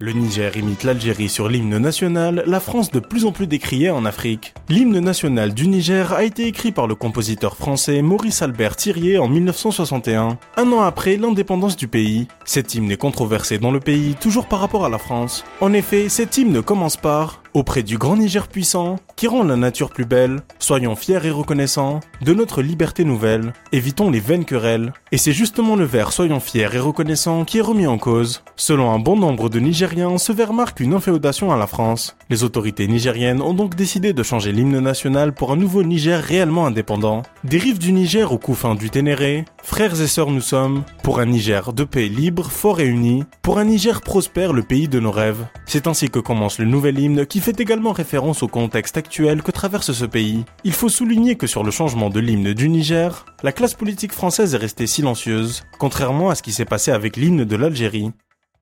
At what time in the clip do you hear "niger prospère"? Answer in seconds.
43.64-44.52